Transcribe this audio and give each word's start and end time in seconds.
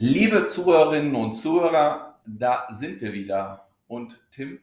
Liebe 0.00 0.46
Zuhörerinnen 0.46 1.14
und 1.16 1.32
Zuhörer, 1.32 2.20
da 2.24 2.68
sind 2.70 3.00
wir 3.00 3.12
wieder. 3.12 3.68
Und 3.88 4.20
Tim, 4.30 4.60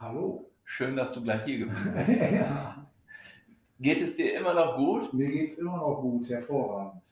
Hallo. 0.00 0.50
schön, 0.64 0.96
dass 0.96 1.12
du 1.12 1.22
gleich 1.22 1.44
hier 1.44 1.58
geblieben 1.58 1.92
bist. 2.06 2.20
ja, 2.20 2.86
Geht 3.80 4.00
es 4.00 4.16
dir 4.16 4.34
immer 4.38 4.54
noch 4.54 4.76
gut? 4.76 5.12
mir 5.12 5.28
geht 5.28 5.44
es 5.48 5.58
immer 5.58 5.76
noch 5.76 6.00
gut, 6.00 6.28
hervorragend. 6.30 7.02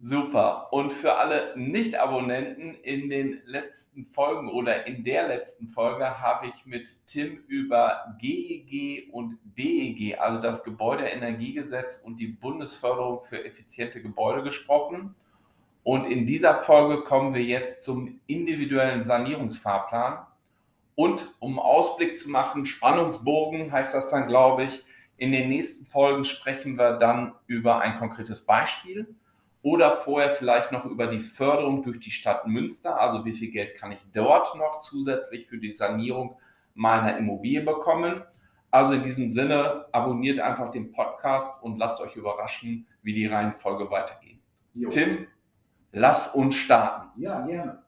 Super. 0.00 0.72
Und 0.72 0.92
für 0.92 1.14
alle 1.14 1.54
Nicht-Abonnenten 1.56 2.74
in 2.82 3.08
den 3.08 3.40
letzten 3.46 4.04
Folgen 4.04 4.50
oder 4.50 4.86
in 4.88 5.04
der 5.04 5.28
letzten 5.28 5.68
Folge 5.68 6.20
habe 6.20 6.48
ich 6.48 6.66
mit 6.66 6.92
Tim 7.06 7.44
über 7.46 8.16
GEG 8.20 9.08
und 9.12 9.38
BEG, 9.54 10.18
also 10.18 10.42
das 10.42 10.64
Gebäudeenergiegesetz 10.64 11.98
und 11.98 12.16
die 12.16 12.26
Bundesförderung 12.26 13.20
für 13.20 13.44
effiziente 13.44 14.02
Gebäude 14.02 14.42
gesprochen. 14.42 15.14
Und 15.84 16.06
in 16.06 16.26
dieser 16.26 16.56
Folge 16.56 17.04
kommen 17.04 17.34
wir 17.34 17.42
jetzt 17.42 17.84
zum 17.84 18.20
individuellen 18.26 19.02
Sanierungsfahrplan. 19.02 20.26
Und 20.96 21.34
um 21.40 21.58
Ausblick 21.58 22.18
zu 22.18 22.30
machen, 22.30 22.66
Spannungsbogen 22.66 23.70
heißt 23.70 23.94
das 23.94 24.10
dann, 24.10 24.26
glaube 24.26 24.64
ich, 24.64 24.84
in 25.16 25.30
den 25.30 25.48
nächsten 25.48 25.86
Folgen 25.86 26.24
sprechen 26.24 26.76
wir 26.76 26.94
dann 26.94 27.34
über 27.46 27.80
ein 27.80 27.98
konkretes 27.98 28.44
Beispiel 28.44 29.14
oder 29.62 29.96
vorher 29.96 30.30
vielleicht 30.30 30.72
noch 30.72 30.84
über 30.84 31.06
die 31.06 31.20
Förderung 31.20 31.82
durch 31.82 32.00
die 32.00 32.10
Stadt 32.10 32.46
Münster. 32.46 33.00
Also 33.00 33.24
wie 33.24 33.32
viel 33.32 33.50
Geld 33.50 33.76
kann 33.76 33.92
ich 33.92 34.00
dort 34.12 34.56
noch 34.56 34.80
zusätzlich 34.80 35.46
für 35.46 35.58
die 35.58 35.72
Sanierung 35.72 36.36
meiner 36.74 37.16
Immobilie 37.16 37.62
bekommen. 37.62 38.22
Also 38.70 38.94
in 38.94 39.02
diesem 39.02 39.30
Sinne, 39.30 39.86
abonniert 39.92 40.40
einfach 40.40 40.70
den 40.70 40.90
Podcast 40.90 41.62
und 41.62 41.78
lasst 41.78 42.00
euch 42.00 42.16
überraschen, 42.16 42.86
wie 43.02 43.14
die 43.14 43.26
Reihenfolge 43.26 43.90
weitergeht. 43.90 44.40
Jo. 44.74 44.88
Tim, 44.88 45.28
lass 45.94 46.34
uns 46.34 46.56
starten. 46.56 47.20
Ja, 47.20 47.40
gerne. 47.46 47.82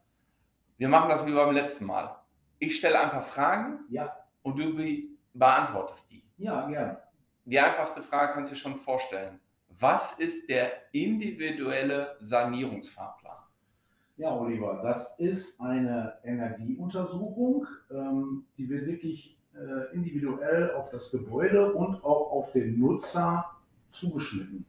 Wir 0.79 0.89
machen 0.89 1.09
das 1.09 1.27
wie 1.27 1.33
beim 1.33 1.55
letzten 1.55 1.87
Mal. 1.87 2.17
Ich 2.59 2.77
stelle 2.79 2.99
einfach 3.01 3.27
Fragen 3.27 3.81
Ja, 3.89 4.15
und 4.43 4.59
du 4.59 4.75
be 4.75 5.05
beantwortest 5.35 6.11
die. 6.11 6.25
ja, 6.39 6.67
gerne. 6.67 6.99
Die 7.45 7.61
einfachste 7.61 8.03
Frage 8.03 8.33
kannst 8.33 8.51
du 8.51 8.55
dir 8.55 8.61
schon 8.61 8.77
vorstellen. 8.79 9.39
Was 9.79 10.15
ist 10.19 10.49
der 10.49 10.73
individuelle 10.93 12.17
Sanierungsfahrplan? 12.21 13.37
Ja, 14.17 14.35
Oliver, 14.35 14.81
das 14.83 15.19
ist 15.19 15.61
eine 15.61 16.15
Energieuntersuchung, 16.25 17.67
ähm, 17.91 18.47
die 18.57 18.69
wird 18.69 18.87
wirklich 18.87 19.39
äh, 19.55 19.95
individuell 19.95 20.73
auf 20.73 20.91
das 20.91 21.11
Gebäude 21.11 21.75
und 21.75 21.97
auch 22.03 22.33
auf 22.33 22.53
den 22.53 22.79
Nutzer 22.79 23.45
zugeschnitten. 23.93 24.65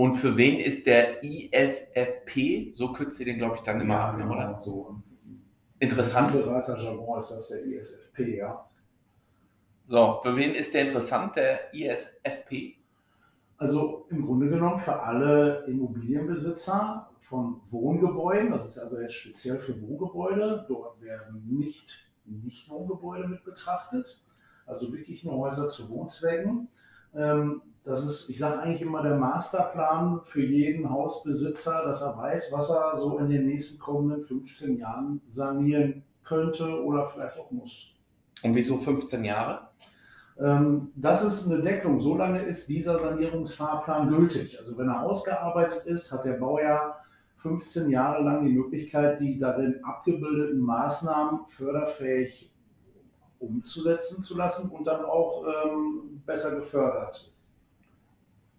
Und 0.00 0.16
für 0.16 0.34
wen 0.38 0.58
ist 0.58 0.86
der 0.86 1.22
ISFP? 1.22 2.72
So 2.74 2.90
kürzt 2.94 3.20
ihr 3.20 3.26
den, 3.26 3.36
glaube 3.36 3.56
ich, 3.56 3.60
dann 3.60 3.82
immer 3.82 4.00
ab, 4.00 4.16
ne, 4.16 4.22
genau, 4.22 4.34
oder? 4.34 4.58
So. 4.58 4.94
Interessant. 5.78 6.32
Beraterjargon 6.32 7.18
ist 7.18 7.28
das 7.28 7.48
der 7.48 7.66
ISFP, 7.66 8.38
ja. 8.38 8.66
So, 9.88 10.20
für 10.22 10.34
wen 10.36 10.54
ist 10.54 10.72
der 10.72 10.86
interessant, 10.86 11.36
der 11.36 11.74
ISFP? 11.74 12.78
Also 13.58 14.06
im 14.08 14.24
Grunde 14.24 14.48
genommen 14.48 14.78
für 14.78 14.98
alle 15.02 15.66
Immobilienbesitzer 15.66 17.10
von 17.18 17.60
Wohngebäuden, 17.68 18.52
das 18.52 18.66
ist 18.66 18.78
also 18.78 19.02
jetzt 19.02 19.16
speziell 19.16 19.58
für 19.58 19.78
Wohngebäude, 19.82 20.64
dort 20.66 20.98
werden 21.02 21.44
nicht 21.46 22.10
Nicht-Wohngebäude 22.24 23.28
mit 23.28 23.44
betrachtet, 23.44 24.24
also 24.64 24.90
wirklich 24.94 25.24
nur 25.24 25.36
Häuser 25.36 25.66
zu 25.66 25.90
Wohnzwecken. 25.90 26.68
Ähm, 27.14 27.60
Das 27.84 28.04
ist, 28.04 28.28
ich 28.28 28.38
sage 28.38 28.60
eigentlich 28.60 28.82
immer, 28.82 29.02
der 29.02 29.16
Masterplan 29.16 30.20
für 30.22 30.44
jeden 30.44 30.90
Hausbesitzer, 30.90 31.82
dass 31.84 32.02
er 32.02 32.16
weiß, 32.16 32.52
was 32.52 32.70
er 32.70 32.94
so 32.94 33.18
in 33.18 33.30
den 33.30 33.46
nächsten 33.46 33.78
kommenden 33.78 34.22
15 34.22 34.78
Jahren 34.78 35.20
sanieren 35.26 36.04
könnte 36.22 36.84
oder 36.84 37.06
vielleicht 37.06 37.38
auch 37.38 37.50
muss. 37.50 37.94
Und 38.42 38.54
wieso 38.54 38.78
15 38.78 39.24
Jahre? 39.24 39.68
Ähm, 40.38 40.92
Das 40.94 41.24
ist 41.24 41.50
eine 41.50 41.60
Deckelung. 41.60 41.98
So 41.98 42.16
lange 42.16 42.40
ist 42.42 42.68
dieser 42.68 42.98
Sanierungsfahrplan 42.98 44.08
gültig. 44.08 44.58
Also 44.58 44.76
wenn 44.76 44.88
er 44.88 45.02
ausgearbeitet 45.02 45.86
ist, 45.86 46.12
hat 46.12 46.24
der 46.24 46.34
Baujahr 46.34 47.00
15 47.36 47.88
Jahre 47.90 48.22
lang 48.22 48.44
die 48.44 48.52
Möglichkeit, 48.52 49.18
die 49.20 49.38
darin 49.38 49.82
abgebildeten 49.82 50.60
Maßnahmen 50.60 51.46
förderfähig 51.46 52.52
umzusetzen 53.38 54.22
zu 54.22 54.36
lassen 54.36 54.70
und 54.70 54.86
dann 54.86 55.04
auch 55.04 55.44
ähm, 55.46 56.22
besser 56.26 56.54
gefördert. 56.54 57.29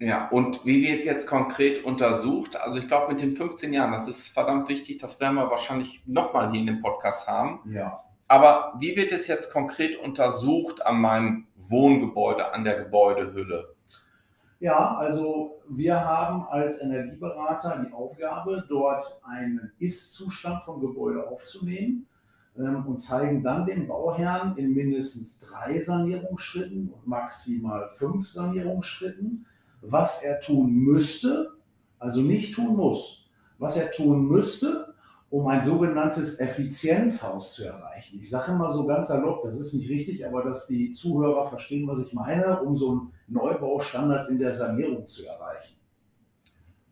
Ja, 0.01 0.29
und 0.29 0.65
wie 0.65 0.81
wird 0.81 1.05
jetzt 1.05 1.27
konkret 1.27 1.85
untersucht? 1.85 2.55
Also 2.55 2.79
ich 2.79 2.87
glaube 2.87 3.13
mit 3.13 3.21
den 3.21 3.35
15 3.35 3.71
Jahren, 3.71 3.91
das 3.91 4.07
ist 4.07 4.29
verdammt 4.29 4.67
wichtig, 4.67 4.97
das 4.97 5.19
werden 5.19 5.35
wir 5.35 5.51
wahrscheinlich 5.51 6.01
nochmal 6.07 6.49
hier 6.49 6.61
in 6.61 6.65
dem 6.65 6.81
Podcast 6.81 7.27
haben. 7.27 7.59
Ja. 7.71 8.03
Aber 8.27 8.73
wie 8.79 8.95
wird 8.95 9.11
es 9.11 9.27
jetzt 9.27 9.53
konkret 9.53 9.99
untersucht 9.99 10.83
an 10.83 11.01
meinem 11.01 11.45
Wohngebäude, 11.55 12.51
an 12.51 12.63
der 12.63 12.83
Gebäudehülle? 12.83 13.75
Ja, 14.59 14.95
also 14.95 15.61
wir 15.69 16.03
haben 16.03 16.47
als 16.47 16.81
Energieberater 16.81 17.85
die 17.85 17.93
Aufgabe, 17.93 18.65
dort 18.67 19.21
einen 19.23 19.71
Ist-Zustand 19.77 20.63
vom 20.63 20.81
Gebäude 20.81 21.29
aufzunehmen 21.29 22.07
ähm, 22.57 22.87
und 22.87 22.97
zeigen 22.97 23.43
dann 23.43 23.67
dem 23.67 23.87
Bauherrn 23.87 24.57
in 24.57 24.73
mindestens 24.73 25.37
drei 25.37 25.79
Sanierungsschritten 25.79 26.89
und 26.89 27.05
maximal 27.05 27.87
fünf 27.87 28.27
Sanierungsschritten, 28.27 29.45
was 29.81 30.23
er 30.23 30.39
tun 30.39 30.71
müsste, 30.71 31.51
also 31.99 32.21
nicht 32.21 32.53
tun 32.55 32.75
muss, 32.75 33.29
was 33.57 33.77
er 33.77 33.91
tun 33.91 34.27
müsste, 34.27 34.93
um 35.29 35.47
ein 35.47 35.61
sogenanntes 35.61 36.39
Effizienzhaus 36.39 37.53
zu 37.53 37.65
erreichen. 37.65 38.19
Ich 38.19 38.29
sage 38.29 38.51
immer 38.51 38.69
so 38.69 38.85
ganz 38.85 39.07
salopp, 39.07 39.41
das 39.41 39.55
ist 39.55 39.73
nicht 39.73 39.89
richtig, 39.89 40.25
aber 40.27 40.43
dass 40.43 40.67
die 40.67 40.91
Zuhörer 40.91 41.45
verstehen, 41.45 41.87
was 41.87 41.99
ich 41.99 42.11
meine, 42.11 42.61
um 42.61 42.75
so 42.75 42.91
einen 42.91 43.13
Neubaustandard 43.27 44.29
in 44.29 44.39
der 44.39 44.51
Sanierung 44.51 45.07
zu 45.07 45.25
erreichen. 45.25 45.75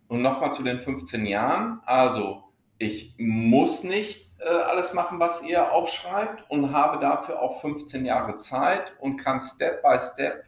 Und 0.08 0.22
nochmal 0.22 0.54
zu 0.54 0.64
den 0.64 0.80
15 0.80 1.26
Jahren. 1.26 1.82
Also 1.86 2.44
ich 2.78 3.14
muss 3.18 3.84
nicht 3.84 4.32
äh, 4.40 4.48
alles 4.48 4.94
machen, 4.94 5.20
was 5.20 5.44
ihr 5.44 5.72
aufschreibt 5.74 6.50
und 6.50 6.72
habe 6.72 7.00
dafür 7.00 7.42
auch 7.42 7.60
15 7.60 8.06
Jahre 8.06 8.38
Zeit 8.38 8.94
und 9.02 9.18
kann 9.18 9.42
Step 9.42 9.84
by 9.84 10.00
Step 10.00 10.46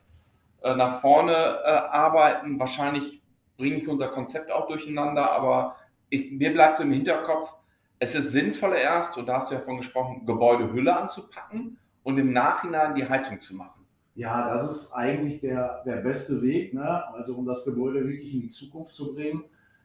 äh, 0.62 0.76
nach 0.76 1.02
vorne 1.02 1.34
äh, 1.34 1.68
arbeiten. 1.68 2.60
Wahrscheinlich 2.60 3.22
bringe 3.58 3.78
ich 3.78 3.88
unser 3.88 4.08
Konzept 4.10 4.52
auch 4.52 4.68
durcheinander, 4.68 5.32
aber 5.32 5.76
ich, 6.10 6.32
mir 6.32 6.54
bleibt 6.54 6.78
so 6.78 6.84
im 6.84 6.92
Hinterkopf, 6.92 7.54
es 8.00 8.16
ist 8.16 8.32
sinnvoller 8.32 8.78
erst, 8.78 9.18
und 9.18 9.28
da 9.28 9.36
hast 9.36 9.52
du 9.52 9.56
ja 9.56 9.62
von 9.62 9.78
gesprochen, 9.78 10.26
Gebäudehülle 10.26 10.96
anzupacken 10.96 11.78
und 12.04 12.18
im 12.18 12.34
Nachhinein 12.34 12.96
die 12.96 13.08
Heizung 13.08 13.40
zu 13.40 13.56
machen. 13.56 13.86
Ja, 14.16 14.50
das 14.50 14.70
ist 14.70 14.92
eigentlich 14.92 15.40
der, 15.40 15.84
der 15.86 15.98
beste 15.98 16.42
Weg, 16.42 16.74
ne? 16.74 17.04
also 17.14 17.36
um 17.38 17.46
das 17.46 17.64
Gebäude 17.64 18.04
wirklich 18.04 18.34
in 18.34 18.42
die 18.42 18.50
Zukunft 18.50 18.92
zu 18.92 19.14
bringen, 19.14 19.44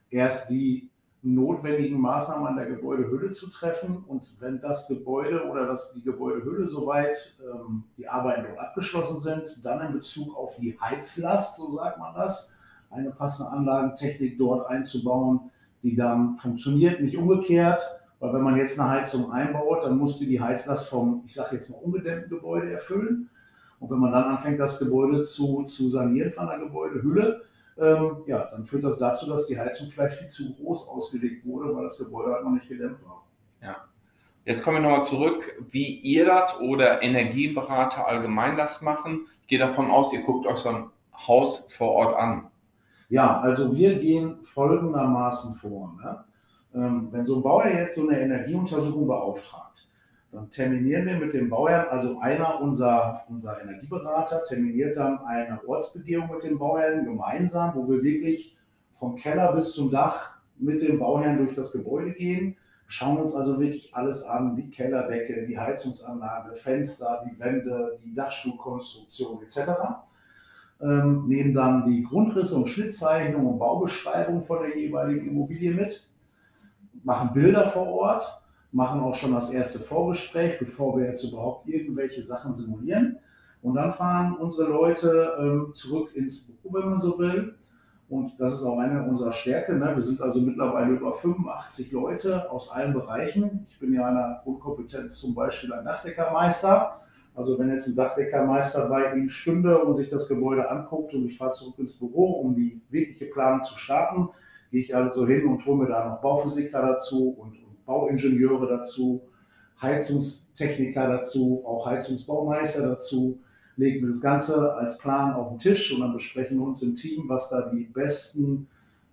erst 0.09 0.49
die 0.49 0.89
notwendigen 1.23 1.99
Maßnahmen 1.99 2.47
an 2.47 2.55
der 2.55 2.67
Gebäudehülle 2.67 3.29
zu 3.29 3.49
treffen 3.49 4.03
und 4.07 4.33
wenn 4.39 4.61
das 4.61 4.87
Gebäude 4.87 5.45
oder 5.49 5.65
das, 5.65 5.93
die 5.93 6.03
Gebäudehülle 6.03 6.67
soweit 6.67 7.35
ähm, 7.41 7.83
die 7.97 8.07
Arbeiten 8.07 8.43
dort 8.47 8.59
abgeschlossen 8.59 9.19
sind, 9.19 9.65
dann 9.65 9.81
in 9.87 9.93
Bezug 9.93 10.35
auf 10.37 10.55
die 10.55 10.79
Heizlast, 10.79 11.57
so 11.57 11.71
sagt 11.71 11.97
man 11.97 12.13
das, 12.13 12.55
eine 12.89 13.11
passende 13.11 13.51
Anlagentechnik 13.51 14.37
dort 14.37 14.69
einzubauen, 14.69 15.51
die 15.83 15.95
dann 15.95 16.37
funktioniert, 16.37 17.01
nicht 17.01 17.17
umgekehrt, 17.17 17.81
weil 18.19 18.33
wenn 18.33 18.41
man 18.41 18.57
jetzt 18.57 18.79
eine 18.79 18.89
Heizung 18.89 19.31
einbaut, 19.31 19.83
dann 19.83 19.97
muss 19.97 20.17
die 20.17 20.27
die 20.27 20.41
Heizlast 20.41 20.89
vom, 20.89 21.21
ich 21.25 21.33
sage 21.33 21.55
jetzt 21.55 21.69
mal, 21.69 21.77
ungedämmten 21.77 22.29
Gebäude 22.29 22.71
erfüllen. 22.71 23.29
Und 23.79 23.91
wenn 23.91 23.99
man 23.99 24.11
dann 24.11 24.23
anfängt, 24.23 24.59
das 24.59 24.79
Gebäude 24.79 25.21
zu, 25.21 25.63
zu 25.63 25.87
sanieren 25.87 26.31
von 26.31 26.47
der 26.47 26.57
Gebäudehülle, 26.57 27.41
ähm, 27.79 28.23
ja, 28.25 28.45
dann 28.51 28.65
führt 28.65 28.83
das 28.83 28.97
dazu, 28.97 29.27
dass 29.27 29.47
die 29.47 29.59
Heizung 29.59 29.87
vielleicht 29.87 30.15
viel 30.15 30.27
zu 30.27 30.55
groß 30.55 30.87
ausgelegt 30.89 31.45
wurde, 31.45 31.75
weil 31.75 31.83
das 31.83 31.97
Gebäude 31.97 32.33
halt 32.33 32.43
noch 32.43 32.51
nicht 32.51 32.67
gedämmt 32.67 33.05
war. 33.05 33.23
Jetzt 34.47 34.63
kommen 34.63 34.77
wir 34.77 34.89
nochmal 34.89 35.05
zurück, 35.05 35.61
wie 35.71 35.97
ihr 35.97 36.25
das 36.25 36.57
oder 36.61 37.03
Energieberater 37.03 38.07
allgemein 38.07 38.55
das 38.55 38.81
machen. 38.81 39.27
Ich 39.41 39.47
gehe 39.47 39.59
davon 39.59 39.91
aus, 39.91 40.13
ihr 40.13 40.21
guckt 40.21 40.47
euch 40.47 40.59
so 40.59 40.69
ein 40.69 40.89
Haus 41.27 41.67
vor 41.69 41.91
Ort 41.91 42.15
an? 42.15 42.47
Ja, 43.09 43.41
also 43.41 43.75
wir 43.75 43.99
gehen 43.99 44.41
folgendermaßen 44.43 45.53
vor. 45.53 45.93
Ne? 46.01 46.23
Ähm, 46.73 47.09
wenn 47.11 47.25
so 47.25 47.35
ein 47.35 47.43
Bauherr 47.43 47.77
jetzt 47.77 47.97
so 47.97 48.07
eine 48.07 48.21
Energieuntersuchung 48.21 49.05
beauftragt, 49.05 49.89
dann 50.31 50.49
terminieren 50.49 51.05
wir 51.05 51.17
mit 51.17 51.33
dem 51.33 51.49
Bauherrn, 51.49 51.87
also 51.89 52.19
einer 52.19 52.61
unserer, 52.61 53.23
unserer 53.29 53.61
Energieberater 53.61 54.43
terminiert 54.43 54.97
dann 54.97 55.19
eine 55.19 55.59
Ortsbegehung 55.65 56.29
mit 56.29 56.43
dem 56.43 56.57
Bauherrn 56.57 57.05
gemeinsam, 57.05 57.73
wo 57.75 57.89
wir 57.89 58.03
wirklich 58.03 58.57
vom 58.99 59.15
Keller 59.15 59.53
bis 59.53 59.73
zum 59.73 59.89
Dach 59.89 60.37
mit 60.57 60.81
dem 60.81 60.99
Bauherrn 60.99 61.37
durch 61.37 61.55
das 61.55 61.71
Gebäude 61.71 62.11
gehen, 62.11 62.57
schauen 62.87 63.17
uns 63.17 63.33
also 63.33 63.59
wirklich 63.59 63.95
alles 63.95 64.23
an, 64.23 64.55
die 64.55 64.69
Kellerdecke, 64.69 65.45
die 65.45 65.57
Heizungsanlage, 65.57 66.55
Fenster, 66.55 67.25
die 67.29 67.39
Wände, 67.39 67.99
die 68.03 68.13
Dachstuhlkonstruktion 68.13 69.41
etc. 69.43 69.59
Ähm, 70.81 71.27
nehmen 71.27 71.53
dann 71.53 71.85
die 71.85 72.03
Grundrisse 72.03 72.55
und 72.55 72.67
Schnittzeichnung 72.67 73.45
und 73.45 73.59
Baubeschreibung 73.59 74.41
von 74.41 74.59
der 74.59 74.77
jeweiligen 74.77 75.27
Immobilie 75.27 75.71
mit, 75.71 76.09
machen 77.03 77.33
Bilder 77.33 77.65
vor 77.65 77.87
Ort, 77.87 78.41
machen 78.77 78.99
auch 78.99 79.15
schon 79.15 79.33
das 79.33 79.51
erste 79.51 79.79
Vorgespräch, 79.79 80.59
bevor 80.59 80.95
wir 80.97 81.07
jetzt 81.07 81.23
überhaupt 81.23 81.67
irgendwelche 81.67 82.21
Sachen 82.21 82.51
simulieren. 82.51 83.17
Und 83.63 83.73
dann 83.73 83.89
fahren 83.89 84.37
unsere 84.37 84.69
Leute 84.69 85.35
ähm, 85.39 85.71
zurück 85.73 86.15
ins 86.15 86.45
Büro, 86.45 86.75
wenn 86.75 86.85
man 86.85 86.99
so 86.99 87.17
will, 87.17 87.55
und 88.07 88.39
das 88.39 88.53
ist 88.53 88.63
auch 88.63 88.77
eine 88.77 89.03
unserer 89.03 89.31
Stärken. 89.31 89.79
Ne? 89.79 89.91
Wir 89.93 90.01
sind 90.01 90.21
also 90.21 90.39
mittlerweile 90.39 90.93
über 90.93 91.11
85 91.11 91.91
Leute 91.91 92.49
aus 92.51 92.71
allen 92.71 92.93
Bereichen. 92.93 93.61
Ich 93.65 93.79
bin 93.79 93.93
ja 93.93 94.05
einer 94.05 94.41
Grundkompetenz 94.43 95.17
zum 95.17 95.33
Beispiel 95.33 95.73
ein 95.73 95.83
Dachdeckermeister. 95.83 97.01
Also 97.35 97.59
wenn 97.59 97.69
jetzt 97.69 97.87
ein 97.87 97.95
Dachdeckermeister 97.95 98.87
bei 98.89 99.13
Ihnen 99.13 99.27
stünde 99.27 99.79
und 99.79 99.95
sich 99.95 100.07
das 100.07 100.29
Gebäude 100.29 100.69
anguckt 100.69 101.15
und 101.15 101.25
ich 101.25 101.37
fahre 101.37 101.51
zurück 101.51 101.79
ins 101.79 101.93
Büro, 101.99 102.41
um 102.41 102.55
die 102.55 102.79
wirkliche 102.89 103.25
Planung 103.25 103.63
zu 103.63 103.75
starten, 103.77 104.29
gehe 104.71 104.81
ich 104.81 104.95
also 104.95 105.27
hin 105.27 105.45
und 105.47 105.65
hole 105.65 105.77
mir 105.77 105.87
da 105.87 106.07
noch 106.07 106.21
Bauphysiker 106.21 106.81
dazu 106.81 107.29
und, 107.37 107.57
Bauingenieure 107.87 108.67
dazu, 108.67 109.21
Heizungstechniker 109.81 111.07
dazu, 111.07 111.63
auch 111.65 111.87
Heizungsbaumeister 111.87 112.87
dazu 112.87 113.39
legen 113.77 114.01
wir 114.01 114.07
das 114.07 114.21
Ganze 114.21 114.73
als 114.73 114.97
Plan 114.97 115.33
auf 115.33 115.49
den 115.49 115.59
Tisch 115.59 115.93
und 115.93 116.01
dann 116.01 116.13
besprechen 116.13 116.57
wir 116.57 116.65
uns 116.65 116.81
im 116.81 116.95
Team, 116.95 117.29
was 117.29 117.49
da 117.49 117.69
die 117.69 117.85
besten 117.85 118.67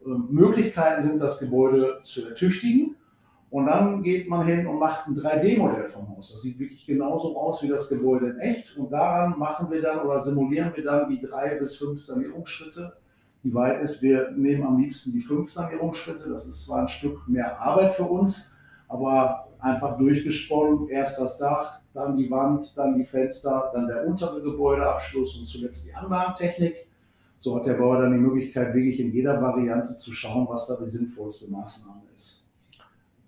äh, 0.04 0.08
Möglichkeiten 0.08 1.02
sind, 1.02 1.20
das 1.20 1.38
Gebäude 1.38 2.00
zu 2.02 2.26
ertüchtigen. 2.28 2.96
Und 3.50 3.66
dann 3.66 4.02
geht 4.02 4.28
man 4.28 4.44
hin 4.44 4.66
und 4.66 4.80
macht 4.80 5.06
ein 5.06 5.14
3D-Modell 5.14 5.86
vom 5.86 6.08
Haus. 6.08 6.32
Das 6.32 6.42
sieht 6.42 6.58
wirklich 6.58 6.86
genauso 6.86 7.38
aus 7.38 7.62
wie 7.62 7.68
das 7.68 7.88
Gebäude 7.88 8.30
in 8.30 8.38
echt. 8.38 8.76
Und 8.76 8.90
daran 8.90 9.38
machen 9.38 9.70
wir 9.70 9.80
dann 9.80 10.00
oder 10.00 10.18
simulieren 10.18 10.72
wir 10.74 10.82
dann 10.82 11.08
die 11.08 11.20
drei 11.20 11.54
bis 11.54 11.76
fünf 11.76 12.00
Sanierungsschritte. 12.00 12.94
Die 13.44 13.54
Wahrheit 13.54 13.80
ist, 13.80 14.02
wir 14.02 14.32
nehmen 14.32 14.64
am 14.64 14.78
liebsten 14.78 15.12
die 15.12 15.20
fünf 15.20 15.52
Sanierungsschritte. 15.52 16.28
Das 16.28 16.48
ist 16.48 16.64
zwar 16.64 16.80
ein 16.80 16.88
Stück 16.88 17.28
mehr 17.28 17.60
Arbeit 17.60 17.94
für 17.94 18.04
uns, 18.04 18.53
aber 18.88 19.48
einfach 19.60 19.96
durchgesponnen. 19.98 20.88
Erst 20.88 21.18
das 21.18 21.36
Dach, 21.38 21.80
dann 21.92 22.16
die 22.16 22.30
Wand, 22.30 22.76
dann 22.76 22.96
die 22.96 23.04
Fenster, 23.04 23.70
dann 23.72 23.86
der 23.86 24.06
untere 24.06 24.42
Gebäudeabschluss 24.42 25.38
und 25.38 25.46
zuletzt 25.46 25.86
die 25.88 25.94
Anlagentechnik. 25.94 26.86
So 27.38 27.56
hat 27.56 27.66
der 27.66 27.74
Bauer 27.74 28.02
dann 28.02 28.12
die 28.12 28.18
Möglichkeit, 28.18 28.74
wirklich 28.74 29.00
in 29.00 29.12
jeder 29.12 29.40
Variante 29.40 29.96
zu 29.96 30.12
schauen, 30.12 30.46
was 30.48 30.66
da 30.66 30.76
die 30.76 30.88
sinnvollste 30.88 31.50
Maßnahme 31.50 32.02
ist. 32.14 32.46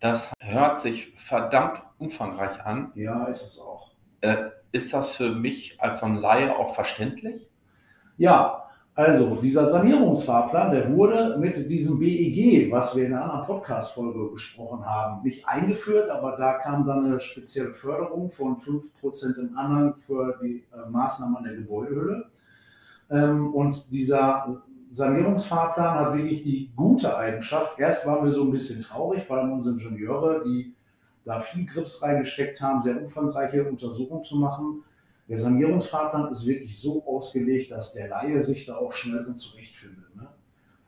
Das 0.01 0.31
hört 0.41 0.81
sich 0.81 1.13
verdammt 1.17 1.83
umfangreich 1.99 2.65
an. 2.65 2.93
Ja, 2.95 3.25
ist 3.25 3.45
es 3.45 3.61
auch. 3.61 3.93
Äh, 4.21 4.51
ist 4.73 4.93
das 4.93 5.13
für 5.13 5.31
mich 5.31 5.81
als 5.81 6.01
so 6.01 6.07
ein 6.07 6.17
Laie 6.17 6.57
auch 6.57 6.75
verständlich? 6.75 7.51
Ja, 8.19 8.69
also, 8.97 9.37
dieser 9.37 9.67
Sanierungsfahrplan, 9.67 10.73
der 10.73 10.91
wurde 10.91 11.37
mit 11.39 11.69
diesem 11.69 11.99
BEG, 11.99 12.73
was 12.73 12.97
wir 12.97 13.05
in 13.05 13.13
einer 13.13 13.25
anderen 13.25 13.45
Podcast-Folge 13.47 14.31
besprochen 14.33 14.87
haben, 14.87 15.23
nicht 15.23 15.47
eingeführt, 15.47 16.09
aber 16.09 16.39
da 16.39 16.55
kam 16.55 16.87
dann 16.87 17.05
eine 17.05 17.21
spezielle 17.21 17.75
Förderung 17.75 18.31
von 18.31 18.57
5% 18.57 19.39
im 19.39 19.59
Anhang 19.59 19.95
für 19.97 20.39
die 20.43 20.65
äh, 20.73 20.89
Maßnahmen 20.89 21.37
an 21.37 21.45
der 21.45 21.57
Gebäudehülle. 21.57 22.25
Ähm, 23.11 23.55
und 23.55 23.91
dieser 23.91 24.63
Sanierungsfahrplan 24.91 25.99
hat 25.99 26.15
wirklich 26.15 26.43
die 26.43 26.73
gute 26.75 27.19
Eigenschaft. 27.19 27.79
Erst 27.79 28.07
waren 28.07 28.25
wir 28.25 28.33
so 28.33 28.45
ein 28.45 28.51
bisschen 28.51 28.81
traurig, 28.81 29.23
vor 29.23 29.37
allem 29.37 29.53
unsere 29.53 29.75
Ingenieure, 29.77 30.41
die 30.43 30.75
da 31.27 31.39
viel 31.39 31.67
Grips 31.67 32.03
reingesteckt 32.03 32.63
haben, 32.63 32.81
sehr 32.81 32.99
umfangreiche 32.99 33.63
Untersuchungen 33.69 34.25
zu 34.25 34.37
machen. 34.37 34.85
Der 35.29 35.37
Sanierungsfahrplan 35.37 36.31
ist 36.31 36.47
wirklich 36.47 36.79
so 36.79 37.05
ausgelegt, 37.05 37.73
dass 37.73 37.93
der 37.93 38.09
Laie 38.09 38.41
sich 38.41 38.65
da 38.65 38.77
auch 38.77 38.93
schnell 38.93 39.25
drin 39.25 39.35
zurechtfindet. 39.35 40.15
Ne? 40.15 40.29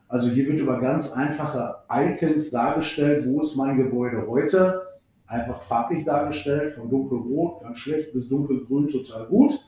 Also 0.06 0.29
hier 0.31 0.46
wird 0.46 0.61
über 0.61 0.81
ganz 0.81 1.12
einfache 1.12 1.76
Icons 1.90 2.50
dargestellt, 2.50 3.26
wo 3.26 3.40
ist 3.40 3.56
mein 3.56 3.76
Gebäude 3.76 4.26
heute, 4.29 4.82
einfach 5.26 5.61
farblich 5.61 6.05
dargestellt, 6.05 6.73
von 6.73 6.88
dunkelrot, 6.88 7.62
ganz 7.62 7.79
schlecht 7.79 8.12
bis 8.12 8.29
dunkelgrün, 8.29 8.87
total 8.87 9.26
gut. 9.26 9.58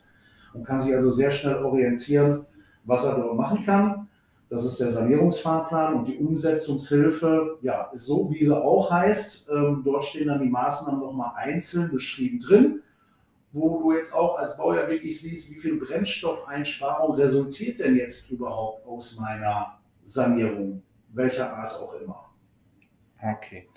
Und 0.55 0.65
kann 0.65 0.79
sich 0.79 0.93
also 0.93 1.11
sehr 1.11 1.31
schnell 1.31 1.57
orientieren, 1.57 2.47
was 2.85 3.05
er 3.05 3.17
dort 3.17 3.37
machen 3.37 3.65
kann. 3.65 4.09
Das 4.49 4.65
ist 4.65 4.81
der 4.81 4.89
Sanierungsfahrplan 4.89 5.95
und 5.95 6.09
die 6.09 6.19
Umsetzungshilfe, 6.19 7.59
ja, 7.63 7.91
ist 7.93 8.07
so, 8.07 8.31
wie 8.31 8.45
sie 8.45 8.57
auch 8.57 8.91
heißt. 8.91 9.49
Ähm, 9.51 9.83
dort 9.85 10.05
stehen 10.05 10.29
dann 10.29 10.43
die 10.43 10.49
Maßnahmen 10.49 11.01
nochmal 11.01 11.33
einzeln 11.37 11.91
beschrieben 11.91 12.39
drin 12.41 12.83
wo 13.53 13.81
du 13.81 13.93
jetzt 13.93 14.15
auch 14.15 14.39
als 14.39 14.57
Baujahr 14.57 14.89
wirklich 14.89 15.21
siehst, 15.21 15.51
wie 15.51 15.57
viel 15.57 15.77
Brennstoffeinsparung 15.79 17.17
resultiert 17.17 17.81
denn 17.81 17.97
jetzt 17.97 18.31
überhaupt 18.31 18.87
aus 18.87 19.19
meiner 19.19 19.81
Sanierung, 20.05 20.83
welcher 21.13 21.53
Art 21.53 21.75
auch 21.75 21.95
immer. 21.95 22.31
Okay. 23.23 23.69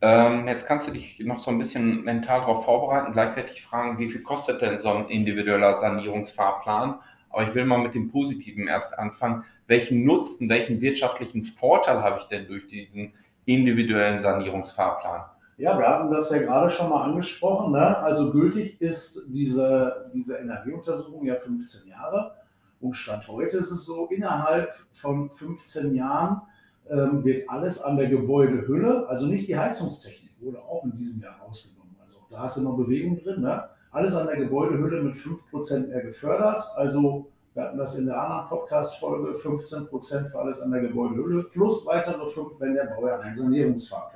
Ähm, 0.00 0.46
jetzt 0.46 0.66
kannst 0.66 0.86
du 0.86 0.92
dich 0.92 1.18
noch 1.20 1.42
so 1.42 1.50
ein 1.50 1.58
bisschen 1.58 2.04
mental 2.04 2.40
darauf 2.40 2.64
vorbereiten. 2.64 3.12
Gleich 3.12 3.62
fragen, 3.62 3.98
wie 3.98 4.10
viel 4.10 4.22
kostet 4.22 4.60
denn 4.60 4.78
so 4.78 4.90
ein 4.90 5.08
individueller 5.08 5.76
Sanierungsfahrplan? 5.76 7.00
Aber 7.30 7.42
ich 7.42 7.54
will 7.54 7.64
mal 7.64 7.78
mit 7.78 7.94
dem 7.94 8.10
Positiven 8.10 8.68
erst 8.68 8.98
anfangen. 8.98 9.44
Welchen 9.66 10.04
Nutzen, 10.04 10.48
welchen 10.50 10.80
wirtschaftlichen 10.82 11.42
Vorteil 11.42 12.02
habe 12.02 12.18
ich 12.20 12.26
denn 12.26 12.46
durch 12.46 12.66
diesen 12.66 13.14
individuellen 13.46 14.20
Sanierungsfahrplan? 14.20 15.24
Ja, 15.56 15.78
wir 15.78 15.86
hatten 15.86 16.10
das 16.10 16.30
ja 16.30 16.38
gerade 16.38 16.68
schon 16.68 16.90
mal 16.90 17.04
angesprochen. 17.04 17.72
Ne? 17.72 17.98
Also 17.98 18.32
gültig 18.32 18.80
ist 18.80 19.22
diese, 19.28 20.10
diese 20.12 20.36
Energieuntersuchung 20.36 21.24
ja 21.24 21.36
15 21.36 21.88
Jahre. 21.88 22.32
Und 22.80 22.94
Stand 22.94 23.28
heute 23.28 23.58
ist 23.58 23.70
es 23.70 23.84
so, 23.84 24.06
innerhalb 24.06 24.74
von 24.92 25.30
15 25.30 25.94
Jahren 25.94 26.42
ähm, 26.90 27.24
wird 27.24 27.48
alles 27.48 27.80
an 27.80 27.96
der 27.96 28.08
Gebäudehülle, 28.08 29.08
also 29.08 29.26
nicht 29.26 29.46
die 29.46 29.56
Heizungstechnik, 29.56 30.32
wurde 30.40 30.60
auch 30.60 30.84
in 30.84 30.92
diesem 30.92 31.22
Jahr 31.22 31.38
rausgenommen. 31.40 31.96
Also 32.02 32.16
da 32.28 32.44
ist 32.44 32.56
immer 32.56 32.72
Bewegung 32.72 33.22
drin. 33.22 33.42
Ne? 33.42 33.64
Alles 33.92 34.14
an 34.14 34.26
der 34.26 34.36
Gebäudehülle 34.36 35.02
mit 35.02 35.14
5% 35.14 35.86
mehr 35.86 36.02
gefördert. 36.02 36.66
Also 36.74 37.30
wir 37.54 37.62
hatten 37.62 37.78
das 37.78 37.94
in 37.94 38.06
der 38.06 38.20
anderen 38.20 38.48
Podcast-Folge, 38.48 39.30
15% 39.30 40.26
für 40.26 40.38
alles 40.40 40.60
an 40.60 40.72
der 40.72 40.80
Gebäudehülle 40.80 41.44
plus 41.44 41.86
weitere 41.86 42.26
5, 42.26 42.60
wenn 42.60 42.74
der 42.74 42.86
Bauherr 42.86 43.20
einen 43.20 43.34
Sanierungsfahrplan 43.36 44.13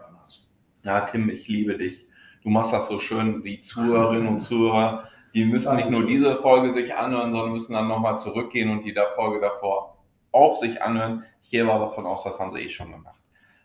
ja, 0.88 1.02
Tim, 1.02 1.28
ich 1.28 1.48
liebe 1.48 1.76
dich. 1.76 2.06
Du 2.42 2.48
machst 2.48 2.72
das 2.72 2.88
so 2.88 2.98
schön. 2.98 3.42
Die 3.42 3.60
Zuhörerinnen 3.60 4.26
und 4.26 4.40
Zuhörer, 4.40 5.04
die 5.34 5.44
müssen 5.44 5.76
nicht 5.76 5.90
nur 5.90 6.06
diese 6.06 6.36
Folge 6.36 6.72
sich 6.72 6.94
anhören, 6.94 7.30
sondern 7.30 7.52
müssen 7.52 7.74
dann 7.74 7.88
nochmal 7.88 8.18
zurückgehen 8.18 8.70
und 8.70 8.86
die 8.86 8.94
Folge 9.14 9.38
davor 9.38 9.98
auch 10.32 10.56
sich 10.56 10.82
anhören. 10.82 11.24
Ich 11.42 11.50
gehe 11.50 11.62
aber 11.62 11.84
davon 11.84 12.06
aus, 12.06 12.24
das 12.24 12.40
haben 12.40 12.54
sie 12.54 12.60
eh 12.60 12.70
schon 12.70 12.90
gemacht. 12.90 13.22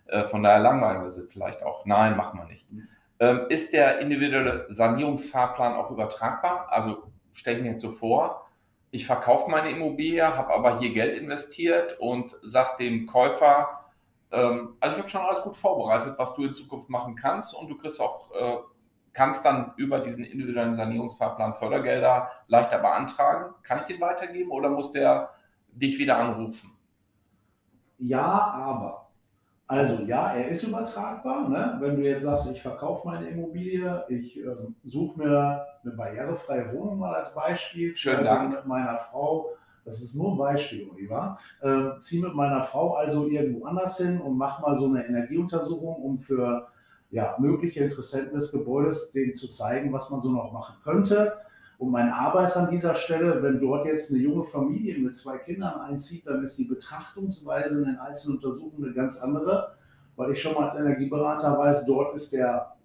Äh, 0.07 0.25
von 0.25 0.43
daher 0.43 0.59
langweilen 0.59 1.03
wir 1.03 1.11
sie 1.11 1.25
vielleicht 1.25 1.63
auch. 1.63 1.85
Nein, 1.85 2.17
machen 2.17 2.39
wir 2.39 2.45
nicht. 2.45 2.67
Ähm, 3.21 3.45
ist 3.47 3.71
der 3.71 3.99
individuelle 3.99 4.65
Sanierungsfahrplan 4.67 5.75
auch 5.75 5.91
übertragbar? 5.91 6.67
Also 6.71 7.03
stelle 7.31 7.57
ich 7.57 7.63
mir 7.63 7.71
jetzt 7.71 7.81
so 7.81 7.91
vor, 7.91 8.49
ich 8.91 9.07
verkaufe 9.07 9.49
meine 9.49 9.71
Immobilie, 9.71 10.35
habe 10.37 10.53
aber 10.53 10.79
hier 10.79 10.93
Geld 10.93 11.17
investiert 11.17 11.97
und 11.99 12.35
sage 12.41 12.71
dem 12.79 13.05
Käufer, 13.07 13.82
ähm, 14.33 14.75
also 14.79 14.95
ich 14.95 15.01
habe 15.01 15.09
schon 15.09 15.21
alles 15.21 15.43
gut 15.43 15.55
vorbereitet, 15.55 16.15
was 16.17 16.33
du 16.33 16.43
in 16.43 16.53
Zukunft 16.53 16.89
machen 16.89 17.15
kannst 17.15 17.53
und 17.53 17.69
du 17.69 17.77
kriegst 17.77 18.01
auch, 18.01 18.31
äh, 18.33 18.57
kannst 19.13 19.45
dann 19.45 19.73
über 19.77 19.99
diesen 19.99 20.25
individuellen 20.25 20.73
Sanierungsfahrplan 20.73 21.53
Fördergelder 21.53 22.29
leichter 22.47 22.79
beantragen. 22.79 23.53
Kann 23.61 23.81
ich 23.81 23.85
den 23.85 24.01
weitergeben 24.01 24.49
oder 24.49 24.69
muss 24.69 24.91
der 24.91 25.29
dich 25.71 25.99
wieder 25.99 26.17
anrufen? 26.17 26.71
Ja, 27.99 28.23
aber. 28.23 29.11
Also 29.67 30.01
ja, 30.03 30.33
er 30.33 30.47
ist 30.47 30.63
übertragbar. 30.63 31.47
Ne? 31.47 31.77
Wenn 31.79 31.95
du 31.95 32.01
jetzt 32.01 32.23
sagst, 32.23 32.51
ich 32.51 32.61
verkaufe 32.61 33.07
meine 33.07 33.29
Immobilie, 33.29 34.03
ich 34.09 34.43
äh, 34.43 34.55
suche 34.83 35.19
mir 35.19 35.65
eine 35.83 35.93
barrierefreie 35.93 36.73
Wohnung 36.73 36.97
mal 36.97 37.13
als 37.15 37.33
Beispiel, 37.35 37.93
Schönen 37.93 38.19
also 38.19 38.31
Dank. 38.31 38.49
mit 38.49 38.65
meiner 38.65 38.97
Frau 38.97 39.51
das 39.85 40.01
ist 40.01 40.15
nur 40.15 40.31
ein 40.31 40.37
Beispiel, 40.37 40.89
Oliver. 40.89 41.37
Äh, 41.61 41.99
zieh 41.99 42.21
mit 42.21 42.33
meiner 42.33 42.61
Frau 42.61 42.95
also 42.95 43.27
irgendwo 43.27 43.65
anders 43.65 43.97
hin 43.97 44.21
und 44.21 44.37
mach 44.37 44.61
mal 44.61 44.75
so 44.75 44.85
eine 44.85 45.05
Energieuntersuchung, 45.05 45.95
um 45.95 46.17
für 46.17 46.67
ja, 47.11 47.35
mögliche 47.37 47.83
Interessenten 47.83 48.33
des 48.33 48.51
Gebäudes 48.51 49.11
denen 49.11 49.35
zu 49.35 49.47
zeigen, 49.47 49.93
was 49.93 50.09
man 50.09 50.19
so 50.19 50.31
noch 50.31 50.51
machen 50.51 50.75
könnte. 50.83 51.33
Und 51.77 51.91
mein 51.91 52.13
ist 52.43 52.55
an 52.55 52.71
dieser 52.71 52.95
Stelle, 52.95 53.43
wenn 53.43 53.59
dort 53.59 53.85
jetzt 53.85 54.09
eine 54.09 54.19
junge 54.19 54.43
Familie 54.43 54.97
mit 54.97 55.15
zwei 55.15 55.37
Kindern 55.37 55.81
einzieht, 55.81 56.25
dann 56.25 56.41
ist 56.41 56.57
die 56.57 56.63
Betrachtungsweise 56.63 57.79
in 57.79 57.85
den 57.85 57.97
einzelnen 57.97 58.37
Untersuchungen 58.37 58.85
eine 58.85 58.93
ganz 58.93 59.17
andere, 59.17 59.75
weil 60.15 60.31
ich 60.31 60.41
schon 60.41 60.53
mal 60.53 60.63
als 60.63 60.75
Energieberater 60.75 61.57
weiß, 61.57 61.85
dort 61.85 62.15
ist 62.15 62.31
der 62.31 62.75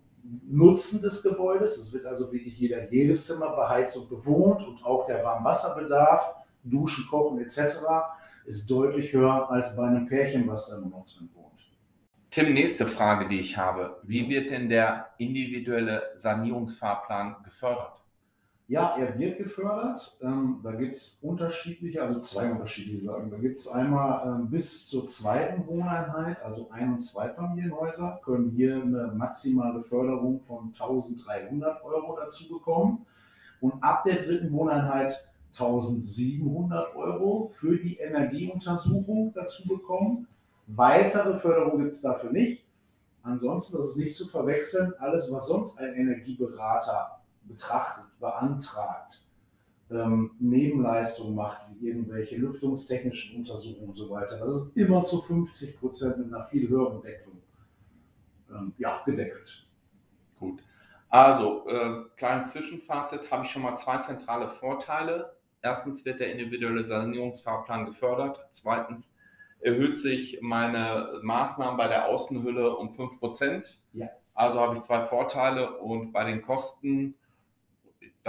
Nutzen 0.46 1.00
des 1.00 1.22
Gebäudes, 1.22 1.78
es 1.78 1.92
wird 1.92 2.06
also 2.06 2.32
wirklich 2.32 2.58
jeder, 2.58 2.90
jedes 2.90 3.24
Zimmer 3.24 3.54
beheizt 3.54 3.96
und 3.96 4.10
bewohnt 4.10 4.66
und 4.66 4.84
auch 4.84 5.06
der 5.06 5.22
Warmwasserbedarf, 5.24 6.34
Duschen, 6.70 7.06
Kochen 7.08 7.40
etc. 7.40 7.58
ist 8.44 8.70
deutlich 8.70 9.12
höher 9.12 9.50
als 9.50 9.76
bei 9.76 9.86
einem 9.86 10.06
Pärchen, 10.06 10.46
was 10.46 10.68
da 10.68 10.78
nur 10.78 10.90
noch 10.90 11.06
drin 11.06 11.28
wohnt. 11.34 11.48
Tim, 12.30 12.52
nächste 12.52 12.86
Frage, 12.86 13.26
die 13.28 13.40
ich 13.40 13.56
habe. 13.56 14.00
Wie 14.02 14.28
wird 14.28 14.50
denn 14.50 14.68
der 14.68 15.10
individuelle 15.18 16.10
Sanierungsfahrplan 16.14 17.36
gefördert? 17.42 18.02
Ja, 18.66 18.98
er 18.98 19.18
wird 19.18 19.38
gefördert. 19.38 20.18
Ähm, 20.20 20.60
da 20.62 20.72
gibt 20.72 20.94
es 20.94 21.20
unterschiedliche, 21.22 22.02
also 22.02 22.20
zwei 22.20 22.50
unterschiedliche 22.52 23.02
Sachen. 23.02 23.30
Da 23.30 23.38
gibt 23.38 23.58
es 23.58 23.66
einmal 23.66 24.26
ähm, 24.26 24.50
bis 24.50 24.86
zur 24.86 25.06
zweiten 25.06 25.66
Wohneinheit, 25.66 26.42
also 26.42 26.68
Ein- 26.70 26.92
und 26.92 26.98
Zweifamilienhäuser, 26.98 28.20
können 28.22 28.50
hier 28.50 28.74
eine 28.74 29.10
maximale 29.14 29.80
Förderung 29.80 30.40
von 30.40 30.66
1300 30.66 31.82
Euro 31.82 32.14
dazu 32.14 32.46
bekommen. 32.46 33.06
Und 33.62 33.82
ab 33.82 34.04
der 34.04 34.16
dritten 34.16 34.52
Wohneinheit 34.52 35.18
1700 35.52 36.94
Euro 36.94 37.48
für 37.48 37.76
die 37.78 37.96
Energieuntersuchung 37.96 39.32
dazu 39.34 39.66
bekommen. 39.66 40.26
Weitere 40.66 41.38
Förderung 41.38 41.78
gibt 41.78 41.92
es 41.92 42.02
dafür 42.02 42.30
nicht. 42.30 42.64
Ansonsten, 43.22 43.76
das 43.76 43.90
ist 43.90 43.96
nicht 43.96 44.14
zu 44.14 44.26
verwechseln, 44.26 44.92
alles, 44.98 45.30
was 45.30 45.46
sonst 45.46 45.78
ein 45.78 45.94
Energieberater 45.94 47.20
betrachtet, 47.42 48.04
beantragt, 48.20 49.24
ähm, 49.90 50.32
Nebenleistungen 50.38 51.34
macht, 51.34 51.62
wie 51.70 51.88
irgendwelche 51.88 52.36
lüftungstechnischen 52.36 53.38
Untersuchungen 53.38 53.88
und 53.88 53.94
so 53.94 54.10
weiter, 54.10 54.38
das 54.38 54.50
ist 54.50 54.76
immer 54.76 55.02
zu 55.02 55.22
50 55.22 55.78
Prozent 55.80 56.18
mit 56.18 56.32
einer 56.32 56.44
viel 56.44 56.68
höheren 56.68 57.00
Deckelung 57.00 57.40
ähm, 58.50 58.72
ja, 58.78 59.02
gedeckelt. 59.04 59.66
Gut. 60.38 60.62
Also, 61.08 61.66
äh, 61.68 62.04
kleines 62.16 62.52
Zwischenfazit, 62.52 63.30
habe 63.30 63.44
ich 63.44 63.50
schon 63.50 63.62
mal 63.62 63.76
zwei 63.78 63.98
zentrale 63.98 64.48
Vorteile. 64.48 65.34
Erstens 65.62 66.04
wird 66.04 66.20
der 66.20 66.32
individuelle 66.32 66.84
Sanierungsfahrplan 66.84 67.86
gefördert. 67.86 68.46
Zweitens 68.50 69.14
erhöht 69.60 69.98
sich 69.98 70.38
meine 70.40 71.18
Maßnahmen 71.22 71.76
bei 71.76 71.88
der 71.88 72.06
Außenhülle 72.06 72.76
um 72.76 72.90
5%. 72.90 73.76
Ja. 73.92 74.08
Also 74.34 74.60
habe 74.60 74.76
ich 74.76 74.82
zwei 74.82 75.00
Vorteile 75.00 75.78
und 75.78 76.12
bei 76.12 76.24
den 76.24 76.42
Kosten 76.42 77.16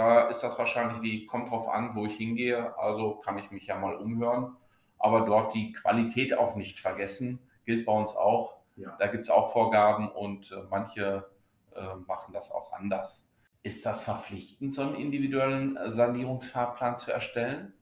da 0.00 0.28
ist 0.28 0.40
das 0.40 0.58
wahrscheinlich 0.58 1.02
wie, 1.02 1.26
kommt 1.26 1.50
drauf 1.50 1.68
an, 1.68 1.94
wo 1.94 2.06
ich 2.06 2.16
hingehe. 2.16 2.76
Also 2.78 3.16
kann 3.16 3.36
ich 3.36 3.50
mich 3.50 3.66
ja 3.66 3.76
mal 3.76 3.96
umhören. 3.96 4.56
Aber 4.98 5.22
dort 5.22 5.54
die 5.54 5.72
Qualität 5.72 6.36
auch 6.36 6.56
nicht 6.56 6.80
vergessen, 6.80 7.38
gilt 7.66 7.84
bei 7.84 7.92
uns 7.92 8.16
auch. 8.16 8.56
Ja. 8.76 8.96
Da 8.98 9.08
gibt 9.08 9.24
es 9.24 9.30
auch 9.30 9.52
Vorgaben 9.52 10.10
und 10.10 10.52
äh, 10.52 10.62
manche 10.70 11.28
äh, 11.74 11.94
machen 12.06 12.32
das 12.32 12.50
auch 12.50 12.72
anders. 12.72 13.28
Ist 13.62 13.84
das 13.84 14.02
verpflichtend, 14.02 14.74
so 14.74 14.82
einen 14.82 14.94
individuellen 14.94 15.78
Sanierungsfahrplan 15.86 16.96
zu 16.96 17.12
erstellen? 17.12 17.74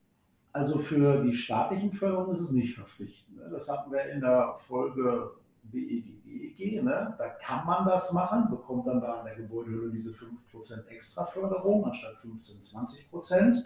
Also 0.53 0.79
für 0.79 1.23
die 1.23 1.35
staatlichen 1.35 1.93
Förderungen 1.93 2.33
ist 2.33 2.41
es 2.41 2.51
nicht 2.51 2.75
verpflichtend. 2.75 3.39
Das 3.53 3.69
hatten 3.69 3.93
wir 3.93 4.05
in 4.07 4.21
der 4.21 4.55
Folge 4.57 5.31
BEG, 5.63 6.83
ne? 6.83 7.15
da 7.19 7.29
kann 7.29 7.67
man 7.67 7.87
das 7.87 8.13
machen, 8.13 8.49
bekommt 8.51 8.87
dann 8.87 9.01
da 9.01 9.21
an 9.21 9.27
der 9.27 9.37
Gebäudehülle 9.37 9.91
diese 9.93 10.11
5% 10.11 10.87
extra 10.89 11.25
Förderung 11.25 11.85
anstatt 11.85 12.17
15, 12.17 12.61
20%, 12.61 13.65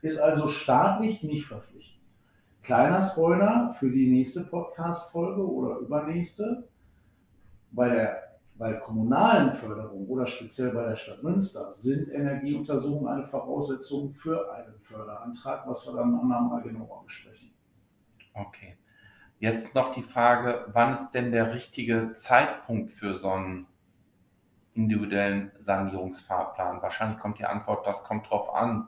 ist 0.00 0.18
also 0.18 0.48
staatlich 0.48 1.22
nicht 1.22 1.46
verpflichtend. 1.46 2.02
Kleiner 2.62 3.02
Spoiler 3.02 3.70
für 3.78 3.90
die 3.90 4.08
nächste 4.08 4.44
Podcast-Folge 4.44 5.44
oder 5.44 5.78
übernächste. 5.78 6.68
Bei 7.72 7.88
der 7.88 8.31
bei 8.62 8.74
kommunalen 8.74 9.50
Förderungen 9.50 10.06
oder 10.06 10.24
speziell 10.24 10.70
bei 10.70 10.84
der 10.84 10.94
Stadt 10.94 11.20
Münster 11.24 11.72
sind 11.72 12.08
Energieuntersuchungen 12.08 13.08
eine 13.08 13.24
Voraussetzung 13.24 14.12
für 14.12 14.54
einen 14.54 14.78
Förderantrag, 14.78 15.66
was 15.66 15.84
wir 15.84 15.96
dann 15.96 16.14
andermal 16.14 16.62
genauer 16.62 17.02
besprechen. 17.02 17.50
Okay. 18.34 18.76
Jetzt 19.40 19.74
noch 19.74 19.90
die 19.90 20.04
Frage, 20.04 20.66
wann 20.72 20.92
ist 20.92 21.10
denn 21.10 21.32
der 21.32 21.52
richtige 21.52 22.12
Zeitpunkt 22.12 22.92
für 22.92 23.18
so 23.18 23.30
einen 23.30 23.66
individuellen 24.74 25.50
Sanierungsfahrplan? 25.58 26.82
Wahrscheinlich 26.82 27.18
kommt 27.18 27.40
die 27.40 27.46
Antwort, 27.46 27.84
das 27.84 28.04
kommt 28.04 28.30
drauf 28.30 28.54
an. 28.54 28.86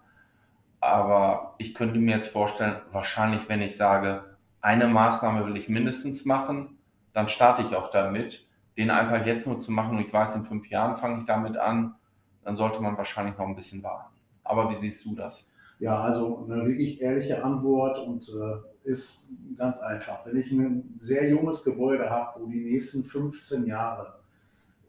Aber 0.79 1.57
ich 1.59 1.75
könnte 1.75 1.99
mir 1.99 2.19
jetzt 2.19 2.31
vorstellen, 2.31 2.81
wahrscheinlich, 2.93 3.49
wenn 3.49 3.61
ich 3.61 3.77
sage, 3.77 4.37
eine 4.61 4.87
Maßnahme 4.87 5.45
will 5.47 5.57
ich 5.57 5.69
mindestens 5.69 6.25
machen, 6.25 6.79
dann 7.13 7.29
starte 7.29 7.63
ich 7.63 7.75
auch 7.75 7.91
damit. 7.91 8.47
Den 8.77 8.91
einfach 8.91 9.25
jetzt 9.25 9.47
nur 9.47 9.61
zu 9.61 9.71
machen 9.71 9.97
und 9.97 10.05
ich 10.05 10.13
weiß, 10.13 10.35
in 10.35 10.45
fünf 10.45 10.69
Jahren 10.69 10.97
fange 10.97 11.19
ich 11.19 11.27
damit 11.27 11.57
an, 11.57 11.95
dann 12.43 12.57
sollte 12.57 12.83
man 12.83 12.97
wahrscheinlich 12.97 13.39
noch 13.39 13.47
ein 13.47 13.57
bisschen 13.57 13.83
warten. 13.83 14.15
Aber 14.43 14.71
wie 14.71 14.77
siehst 14.77 15.05
du 15.05 15.15
das? 15.15 15.51
Ja, 15.79 16.01
also 16.03 16.45
eine 16.45 16.67
wirklich 16.67 17.01
ehrliche 17.01 17.43
Antwort 17.43 17.99
und 17.99 18.29
äh 18.29 18.75
ist 18.85 19.27
ganz 19.57 19.79
einfach. 19.79 20.25
Wenn 20.27 20.37
ich 20.37 20.53
ein 20.53 20.95
sehr 20.99 21.29
junges 21.29 21.65
Gebäude 21.65 22.09
habe, 22.09 22.41
wo 22.41 22.47
die 22.47 22.61
nächsten 22.61 23.03
15 23.03 23.67
Jahre 23.67 24.21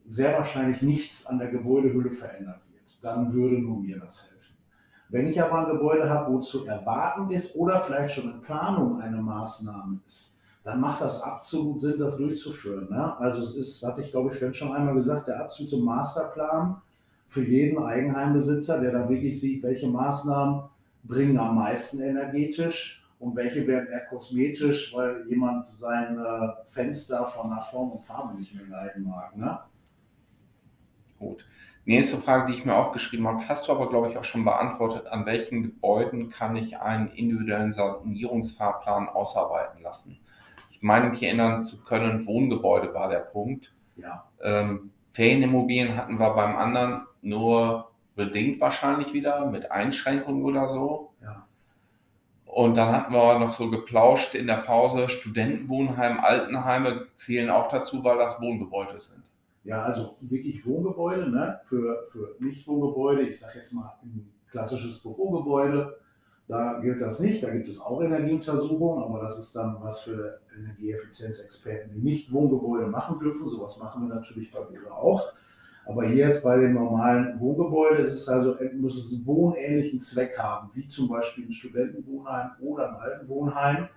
sehr 0.05 0.33
wahrscheinlich 0.33 0.81
nichts 0.81 1.25
an 1.25 1.39
der 1.39 1.47
Gebäudehülle 1.47 2.11
verändert 2.11 2.61
wird, 2.71 3.03
dann 3.03 3.33
würde 3.33 3.57
nur 3.57 3.79
mir 3.79 3.99
das 3.99 4.29
helfen. 4.29 4.55
Wenn 5.09 5.27
ich 5.27 5.41
aber 5.41 5.59
ein 5.59 5.77
Gebäude 5.77 6.09
habe, 6.09 6.33
wo 6.33 6.39
zu 6.39 6.65
erwarten 6.65 7.31
ist 7.31 7.55
oder 7.55 7.77
vielleicht 7.79 8.15
schon 8.15 8.31
in 8.31 8.41
Planung 8.41 8.99
eine 9.01 9.21
Maßnahme 9.21 9.99
ist, 10.05 10.34
dann 10.65 10.81
macht 10.81 10.99
das 10.99 11.21
absolut 11.21 11.79
Sinn, 11.79 11.99
das 11.99 12.17
durchzuführen. 12.17 12.89
Ne? 12.89 13.17
Also 13.19 13.39
es 13.39 13.55
ist, 13.55 13.85
hatte 13.85 14.01
ich 14.01 14.09
glaube 14.09 14.31
ich 14.31 14.39
vorhin 14.39 14.53
schon 14.55 14.73
einmal 14.73 14.95
gesagt, 14.95 15.27
der 15.27 15.39
absolute 15.39 15.77
Masterplan 15.77 16.81
für 17.27 17.43
jeden 17.43 17.77
Eigenheimbesitzer, 17.77 18.81
der 18.81 18.91
dann 18.91 19.07
wirklich 19.07 19.39
sieht, 19.39 19.61
welche 19.61 19.87
Maßnahmen 19.87 20.63
bringen 21.03 21.37
am 21.37 21.55
meisten 21.55 22.01
energetisch 22.01 23.05
und 23.19 23.35
welche 23.35 23.65
werden 23.67 23.89
eher 23.91 24.05
kosmetisch, 24.07 24.91
weil 24.95 25.23
jemand 25.27 25.67
sein 25.67 26.17
äh, 26.17 26.63
Fenster 26.63 27.27
von 27.27 27.51
der 27.51 27.61
Form 27.61 27.91
und 27.91 27.99
Farbe 27.99 28.35
nicht 28.35 28.55
mehr 28.55 28.65
leiden 28.65 29.03
mag. 29.03 29.37
Ne? 29.37 29.59
Gut. 31.19 31.45
Nächste 31.87 32.17
Frage, 32.17 32.51
die 32.51 32.57
ich 32.57 32.65
mir 32.65 32.73
aufgeschrieben 32.73 33.27
habe, 33.27 33.47
hast 33.47 33.67
du 33.67 33.71
aber, 33.71 33.87
glaube 33.89 34.09
ich, 34.09 34.17
auch 34.17 34.23
schon 34.23 34.43
beantwortet. 34.43 35.05
An 35.05 35.27
welchen 35.27 35.61
Gebäuden 35.61 36.31
kann 36.31 36.55
ich 36.55 36.79
einen 36.79 37.11
individuellen 37.11 37.71
Sanierungsfahrplan 37.71 39.07
ausarbeiten 39.09 39.83
lassen? 39.83 40.17
Ich 40.75 40.81
meine, 40.81 41.09
mich 41.09 41.23
erinnern 41.23 41.63
zu 41.63 41.81
können, 41.83 42.25
Wohngebäude 42.27 42.93
war 42.93 43.09
der 43.09 43.19
Punkt. 43.19 43.73
Ja. 43.95 44.25
Ähm, 44.41 44.91
Ferienimmobilien 45.13 45.95
hatten 45.95 46.19
wir 46.19 46.31
beim 46.31 46.57
anderen 46.57 47.05
nur 47.21 47.91
bedingt 48.15 48.59
wahrscheinlich 48.59 49.13
wieder 49.13 49.45
mit 49.49 49.71
Einschränkungen 49.71 50.43
oder 50.43 50.67
so. 50.69 51.13
Ja. 51.21 51.47
Und 52.45 52.75
dann 52.75 52.93
hatten 52.93 53.13
wir 53.13 53.39
noch 53.39 53.53
so 53.53 53.69
geplauscht 53.69 54.35
in 54.35 54.47
der 54.47 54.57
Pause, 54.57 55.09
Studentenwohnheim, 55.09 56.19
Altenheime 56.19 57.07
zählen 57.15 57.49
auch 57.49 57.69
dazu, 57.69 58.03
weil 58.03 58.17
das 58.17 58.41
Wohngebäude 58.41 58.99
sind. 58.99 59.23
Ja, 59.63 59.81
also 59.81 60.17
wirklich 60.19 60.65
Wohngebäude, 60.65 61.29
ne? 61.29 61.59
für, 61.63 62.03
für 62.05 62.35
Nicht-Wohngebäude, 62.39 63.23
ich 63.23 63.39
sage 63.39 63.55
jetzt 63.55 63.73
mal 63.73 63.93
ein 64.03 64.29
klassisches 64.51 65.01
Bürogebäude, 65.01 65.97
da 66.47 66.79
gilt 66.79 67.01
das 67.01 67.19
nicht, 67.19 67.41
da 67.41 67.49
gibt 67.49 67.67
es 67.67 67.81
auch 67.81 68.01
Energieuntersuchungen, 68.03 69.03
aber 69.03 69.19
das 69.19 69.39
ist 69.39 69.55
dann 69.55 69.77
was 69.81 70.01
für 70.01 70.39
Energieeffizienzexperten, 70.55 71.91
die 71.93 72.01
nicht 72.01 72.31
Wohngebäude 72.31 72.87
machen 72.87 73.19
dürfen. 73.19 73.49
Sowas 73.49 73.79
machen 73.79 74.07
wir 74.07 74.13
natürlich 74.13 74.51
bei 74.51 74.61
Büro 74.61 74.91
auch. 74.91 75.33
Aber 75.87 76.05
hier 76.05 76.25
jetzt 76.25 76.43
bei 76.43 76.57
dem 76.57 76.73
normalen 76.73 77.39
Wohngebäude 77.39 78.01
ist 78.01 78.13
es 78.13 78.27
also, 78.27 78.57
muss 78.75 78.97
es 78.97 79.13
einen 79.13 79.25
wohnähnlichen 79.25 79.99
Zweck 79.99 80.37
haben, 80.37 80.69
wie 80.73 80.87
zum 80.87 81.07
Beispiel 81.07 81.45
ein 81.45 81.51
Studentenwohnheim 81.51 82.51
oder 82.59 82.89
ein 82.89 82.95
Altenwohnheim. 82.95 83.87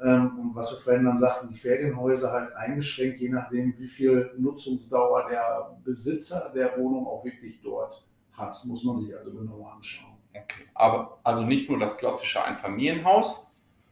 Ähm, 0.00 0.38
und 0.38 0.54
was 0.54 0.70
wir 0.70 0.78
vorhin 0.78 1.04
dann 1.04 1.16
sagten, 1.16 1.48
die 1.48 1.58
Ferienhäuser 1.58 2.32
halt 2.32 2.54
eingeschränkt, 2.54 3.20
je 3.20 3.28
nachdem, 3.28 3.76
wie 3.76 3.88
viel 3.88 4.30
Nutzungsdauer 4.38 5.28
der 5.28 5.76
Besitzer 5.84 6.52
der 6.54 6.76
Wohnung 6.78 7.06
auch 7.06 7.24
wirklich 7.24 7.60
dort 7.60 8.04
hat. 8.32 8.60
Muss 8.64 8.84
man 8.84 8.96
sich 8.96 9.16
also 9.16 9.32
genauer 9.32 9.72
anschauen. 9.72 10.17
Okay. 10.44 10.64
Aber 10.74 11.18
also 11.24 11.42
nicht 11.42 11.68
nur 11.68 11.78
das 11.78 11.96
klassische 11.96 12.42
Einfamilienhaus, 12.42 13.46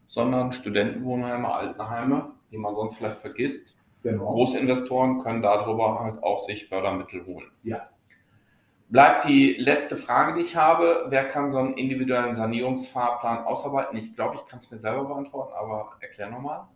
sondern 0.09 0.53
Studentenwohnheime, 0.53 1.53
Altenheime, 1.53 2.33
die 2.51 2.59
man 2.59 2.75
sonst 2.75 2.97
vielleicht 2.97 3.19
vergisst. 3.19 3.75
Genau. 4.03 4.33
Großinvestoren 4.33 5.23
können 5.23 5.43
darüber 5.43 6.01
halt 6.01 6.23
auch 6.23 6.45
sich 6.45 6.67
Fördermittel 6.67 7.27
holen. 7.27 7.51
Ja. 7.65 7.89
Bleibt 8.89 9.25
die 9.29 9.55
letzte 9.55 9.97
Frage, 9.97 10.39
die 10.39 10.43
ich 10.43 10.55
habe. 10.55 11.07
Wer 11.09 11.25
kann 11.25 11.51
so 11.51 11.59
einen 11.59 11.75
individuellen 11.75 12.37
Sanierungsfahrplan 12.37 13.45
ausarbeiten? 13.45 13.99
Ich 13.99 14.15
glaube, 14.15 14.37
ich 14.37 14.47
kann 14.47 14.61
es 14.61 14.71
mir 14.71 14.79
selber 14.79 15.07
beantworten, 15.07 15.53
aber 15.59 15.91
erklär 16.01 16.31
nochmal. 16.31 16.69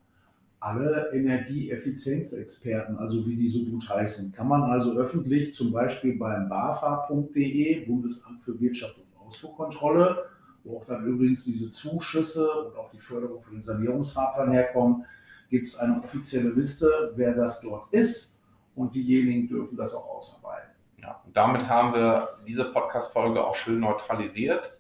Alle 0.59 1.11
Energieeffizienzexperten, 1.15 2.99
also 2.99 3.25
wie 3.27 3.37
die 3.37 3.47
so 3.47 3.65
gut 3.65 3.89
heißen, 3.89 4.33
kann 4.33 4.49
man 4.49 4.65
also 4.65 4.93
öffentlich 4.99 5.55
zum 5.55 5.73
Beispiel 5.73 6.19
beim 6.19 6.49
BAFA.de, 6.49 7.87
Bundesamt 7.87 8.43
für 8.43 8.61
Wirtschaft 8.61 8.99
und 8.99 9.10
Ausfuhrkontrolle, 9.31 10.29
wo 10.65 10.79
auch 10.79 10.85
dann 10.85 11.05
übrigens 11.07 11.45
diese 11.45 11.71
Zuschüsse 11.71 12.51
und 12.51 12.77
auch 12.77 12.91
die 12.91 12.99
Förderung 12.99 13.41
für 13.41 13.53
den 13.53 13.63
Sanierungsfahrplan 13.63 14.51
herkommen, 14.51 15.07
gibt 15.49 15.67
es 15.67 15.79
eine 15.79 16.03
offizielle 16.03 16.51
Liste, 16.51 17.13
wer 17.15 17.35
das 17.35 17.61
dort 17.61 17.93
ist 17.93 18.39
und 18.75 18.95
diejenigen 18.95 19.49
dürfen 19.49 19.77
das 19.77 19.95
auch 19.95 20.09
ausarbeiten. 20.09 20.71
Ja, 21.01 21.21
und 21.25 21.37
damit 21.37 21.69
haben 21.69 21.95
wir 21.95 22.29
diese 22.47 22.65
Podcast-Folge 22.73 23.45
auch 23.45 23.55
schön 23.55 23.81
neutralisiert. 23.81 24.77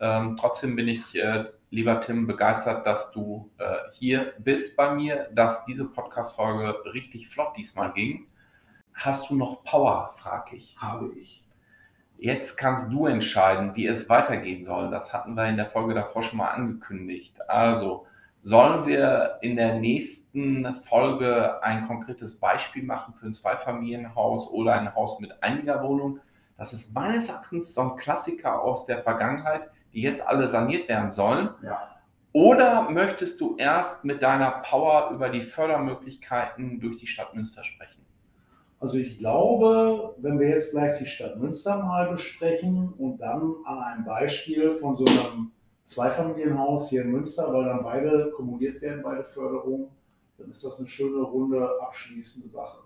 Ähm, 0.00 0.36
trotzdem 0.38 0.76
bin 0.76 0.88
ich, 0.88 1.14
äh, 1.14 1.44
lieber 1.70 2.00
Tim, 2.00 2.26
begeistert, 2.26 2.86
dass 2.86 3.12
du 3.12 3.50
äh, 3.58 3.76
hier 3.92 4.32
bist 4.38 4.76
bei 4.76 4.94
mir, 4.94 5.28
dass 5.32 5.64
diese 5.64 5.84
Podcast-Folge 5.84 6.92
richtig 6.92 7.28
flott 7.28 7.56
diesmal 7.56 7.92
ging. 7.92 8.26
Hast 8.94 9.30
du 9.30 9.36
noch 9.36 9.62
Power, 9.64 10.14
frage 10.16 10.56
ich. 10.56 10.76
Habe 10.78 11.12
ich. 11.16 11.43
Jetzt 12.16 12.56
kannst 12.56 12.92
du 12.92 13.06
entscheiden, 13.06 13.74
wie 13.74 13.86
es 13.86 14.08
weitergehen 14.08 14.64
soll. 14.64 14.90
Das 14.90 15.12
hatten 15.12 15.34
wir 15.34 15.46
in 15.46 15.56
der 15.56 15.66
Folge 15.66 15.94
davor 15.94 16.22
schon 16.22 16.38
mal 16.38 16.48
angekündigt. 16.48 17.36
Also, 17.48 18.06
sollen 18.40 18.86
wir 18.86 19.38
in 19.40 19.56
der 19.56 19.78
nächsten 19.78 20.74
Folge 20.82 21.62
ein 21.62 21.86
konkretes 21.86 22.38
Beispiel 22.38 22.82
machen 22.82 23.14
für 23.14 23.26
ein 23.26 23.34
Zweifamilienhaus 23.34 24.50
oder 24.50 24.74
ein 24.74 24.94
Haus 24.94 25.18
mit 25.18 25.42
einiger 25.42 25.82
Wohnung? 25.82 26.20
Das 26.56 26.72
ist 26.72 26.94
meines 26.94 27.28
Erachtens 27.28 27.74
so 27.74 27.80
ein 27.80 27.96
Klassiker 27.96 28.62
aus 28.62 28.86
der 28.86 28.98
Vergangenheit, 28.98 29.62
die 29.92 30.02
jetzt 30.02 30.20
alle 30.26 30.48
saniert 30.48 30.88
werden 30.88 31.10
sollen. 31.10 31.50
Ja. 31.62 31.94
Oder 32.32 32.90
möchtest 32.90 33.40
du 33.40 33.56
erst 33.56 34.04
mit 34.04 34.22
deiner 34.22 34.50
Power 34.50 35.10
über 35.12 35.28
die 35.30 35.42
Fördermöglichkeiten 35.42 36.80
durch 36.80 36.98
die 36.98 37.06
Stadt 37.06 37.34
Münster 37.34 37.64
sprechen? 37.64 38.04
Also 38.84 38.98
ich 38.98 39.16
glaube, 39.16 40.14
wenn 40.18 40.38
wir 40.38 40.50
jetzt 40.50 40.72
gleich 40.72 40.98
die 40.98 41.06
Stadt 41.06 41.38
Münster 41.38 41.82
mal 41.82 42.10
besprechen 42.10 42.92
und 42.98 43.16
dann 43.16 43.54
an 43.64 43.78
einem 43.78 44.04
Beispiel 44.04 44.70
von 44.72 44.94
so 44.94 45.06
einem 45.06 45.52
Zweifamilienhaus 45.84 46.90
hier 46.90 47.00
in 47.00 47.10
Münster, 47.12 47.50
weil 47.50 47.64
dann 47.64 47.82
beide 47.82 48.30
kumuliert 48.36 48.82
werden, 48.82 49.00
beide 49.02 49.24
Förderungen, 49.24 49.88
dann 50.36 50.50
ist 50.50 50.62
das 50.66 50.78
eine 50.78 50.86
schöne, 50.86 51.22
runde, 51.22 51.66
abschließende 51.80 52.46
Sache. 52.46 52.76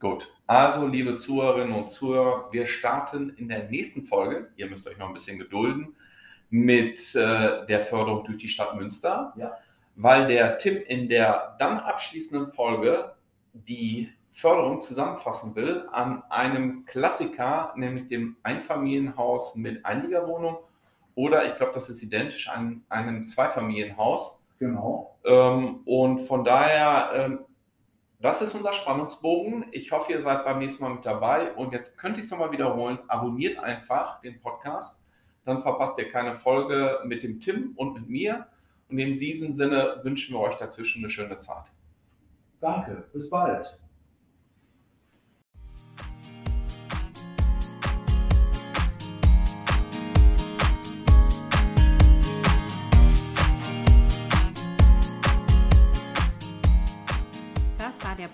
Gut, 0.00 0.26
also 0.46 0.86
liebe 0.86 1.18
Zuhörerinnen 1.18 1.74
und 1.74 1.90
Zuhörer, 1.90 2.48
wir 2.50 2.66
starten 2.66 3.34
in 3.36 3.50
der 3.50 3.68
nächsten 3.68 4.04
Folge, 4.04 4.48
ihr 4.56 4.70
müsst 4.70 4.86
euch 4.86 4.96
noch 4.96 5.08
ein 5.08 5.14
bisschen 5.14 5.38
gedulden, 5.38 5.94
mit 6.48 7.14
äh, 7.14 7.66
der 7.66 7.80
Förderung 7.80 8.24
durch 8.24 8.38
die 8.38 8.48
Stadt 8.48 8.74
Münster, 8.74 9.34
Ja. 9.36 9.52
weil 9.96 10.28
der 10.28 10.56
Tim 10.56 10.78
in 10.88 11.10
der 11.10 11.56
dann 11.58 11.76
abschließenden 11.78 12.52
Folge 12.52 13.12
die 13.52 14.08
Förderung 14.32 14.80
zusammenfassen 14.80 15.54
will 15.54 15.86
an 15.92 16.22
einem 16.30 16.84
Klassiker, 16.86 17.72
nämlich 17.76 18.08
dem 18.08 18.36
Einfamilienhaus 18.42 19.54
mit 19.56 19.84
Einliegerwohnung 19.84 20.58
oder 21.14 21.46
ich 21.46 21.56
glaube, 21.56 21.72
das 21.72 21.88
ist 21.88 22.02
identisch 22.02 22.48
an 22.48 22.84
einem 22.88 23.26
Zweifamilienhaus. 23.26 24.42
Genau. 24.58 25.18
Ähm, 25.24 25.80
und 25.84 26.20
von 26.20 26.44
daher, 26.44 27.10
ähm, 27.14 27.40
das 28.20 28.40
ist 28.40 28.54
unser 28.54 28.72
Spannungsbogen. 28.72 29.66
Ich 29.72 29.92
hoffe, 29.92 30.12
ihr 30.12 30.22
seid 30.22 30.44
beim 30.44 30.58
nächsten 30.58 30.82
Mal 30.82 30.94
mit 30.94 31.04
dabei. 31.04 31.52
Und 31.54 31.72
jetzt 31.72 31.98
könnte 31.98 32.20
ich 32.20 32.26
es 32.26 32.30
nochmal 32.30 32.52
wiederholen. 32.52 32.98
Abonniert 33.08 33.58
einfach 33.58 34.20
den 34.20 34.40
Podcast. 34.40 35.02
Dann 35.44 35.60
verpasst 35.60 35.98
ihr 35.98 36.08
keine 36.08 36.36
Folge 36.36 37.00
mit 37.04 37.24
dem 37.24 37.40
Tim 37.40 37.72
und 37.76 37.94
mit 37.94 38.08
mir. 38.08 38.46
Und 38.88 38.98
in 38.98 39.16
diesem 39.16 39.54
Sinne 39.54 40.00
wünschen 40.02 40.34
wir 40.34 40.40
euch 40.40 40.54
dazwischen 40.54 41.02
eine 41.02 41.10
schöne 41.10 41.38
Zeit. 41.38 41.72
Danke. 42.60 43.08
Bis 43.12 43.28
bald. 43.28 43.81